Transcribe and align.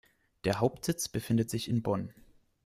Der 0.45 0.59
Hauptsitz 0.59 1.09
befindet 1.09 1.51
sich 1.51 1.69
in 1.69 1.83
Bonn. 1.83 2.11